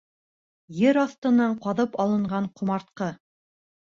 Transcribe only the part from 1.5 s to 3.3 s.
ҡаҙып алынған ҡомартҡы!